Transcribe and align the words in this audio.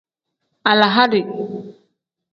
Alahadi. 0.71 1.21